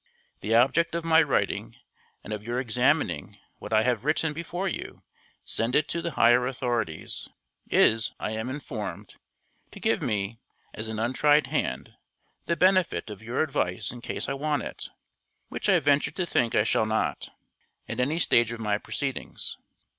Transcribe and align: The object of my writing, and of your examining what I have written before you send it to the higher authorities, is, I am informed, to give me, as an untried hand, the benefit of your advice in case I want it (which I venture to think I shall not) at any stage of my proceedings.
The 0.39 0.55
object 0.55 0.95
of 0.95 1.05
my 1.05 1.21
writing, 1.21 1.75
and 2.23 2.33
of 2.33 2.41
your 2.41 2.59
examining 2.59 3.37
what 3.59 3.71
I 3.71 3.83
have 3.83 4.03
written 4.03 4.33
before 4.33 4.67
you 4.67 5.03
send 5.43 5.75
it 5.75 5.87
to 5.89 6.01
the 6.01 6.13
higher 6.13 6.47
authorities, 6.47 7.29
is, 7.69 8.11
I 8.19 8.31
am 8.31 8.49
informed, 8.49 9.17
to 9.69 9.79
give 9.79 10.01
me, 10.01 10.39
as 10.73 10.89
an 10.89 10.97
untried 10.97 11.45
hand, 11.45 11.93
the 12.45 12.55
benefit 12.55 13.11
of 13.11 13.21
your 13.21 13.43
advice 13.43 13.91
in 13.91 14.01
case 14.01 14.27
I 14.27 14.33
want 14.33 14.63
it 14.63 14.89
(which 15.49 15.69
I 15.69 15.79
venture 15.79 16.09
to 16.09 16.25
think 16.25 16.55
I 16.55 16.63
shall 16.63 16.87
not) 16.87 17.29
at 17.87 17.99
any 17.99 18.17
stage 18.17 18.51
of 18.51 18.59
my 18.59 18.79
proceedings. 18.79 19.55